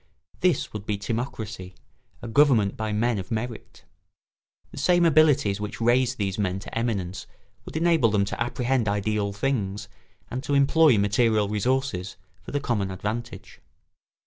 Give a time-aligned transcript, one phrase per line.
[0.39, 3.85] This would be timocracy—a government by men of merit.
[4.71, 7.27] The same abilities which raised these men to eminence
[7.65, 9.89] would enable them to apprehend ideal things
[10.31, 13.61] and to employ material resources for the common advantage.